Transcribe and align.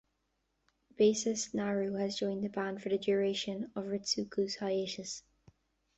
Bassist 0.97 1.53
Naru 1.53 1.93
has 1.93 2.17
joined 2.17 2.43
the 2.43 2.49
band 2.49 2.81
for 2.81 2.89
the 2.89 2.97
duration 2.97 3.71
of 3.75 3.83
Ritsuko's 3.85 4.55
hiatus. 4.55 5.21